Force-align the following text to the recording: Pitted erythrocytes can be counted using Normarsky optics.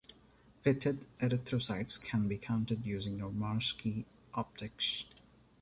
Pitted 0.63 1.05
erythrocytes 1.19 2.01
can 2.03 2.27
be 2.27 2.35
counted 2.35 2.87
using 2.87 3.19
Normarsky 3.19 4.05
optics. 4.33 5.05